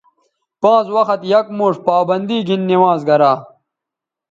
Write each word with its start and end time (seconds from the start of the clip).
پانز 0.61 0.87
وخت 0.95 1.19
یک 1.33 1.47
موݜ 1.57 1.75
پابندی 1.87 2.37
گھن 2.47 2.61
نمازگرا 2.69 3.33